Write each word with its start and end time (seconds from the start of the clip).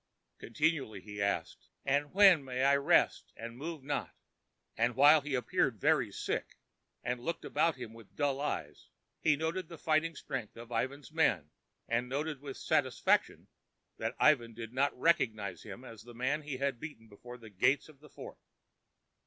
Continually 0.39 0.99
he 0.99 1.21
asked, 1.21 1.67
"And 1.85 2.11
then 2.15 2.43
may 2.43 2.63
I 2.63 2.75
rest 2.75 3.31
and 3.37 3.55
move 3.55 3.83
not?" 3.83 4.15
And 4.75 4.95
while 4.95 5.21
he 5.21 5.35
appeared 5.35 5.79
very 5.79 6.11
sick 6.11 6.57
and 7.03 7.19
looked 7.19 7.45
about 7.45 7.75
him 7.75 7.93
with 7.93 8.15
dull 8.15 8.41
eyes, 8.41 8.89
he 9.19 9.35
noted 9.35 9.67
the 9.69 9.77
fighting 9.77 10.15
strength 10.15 10.57
of 10.57 10.71
Ivan's 10.71 11.11
men, 11.11 11.51
and 11.87 12.09
noted 12.09 12.41
with 12.41 12.57
satisfaction 12.57 13.47
that 13.99 14.15
Ivan 14.19 14.55
did 14.55 14.73
not 14.73 14.99
recognize 14.99 15.61
him 15.61 15.83
as 15.85 16.01
the 16.01 16.15
man 16.15 16.41
he 16.41 16.57
had 16.57 16.79
beaten 16.79 17.07
before 17.07 17.37
the 17.37 17.51
gates 17.51 17.87
of 17.87 17.99
the 17.99 18.09
fort. 18.09 18.39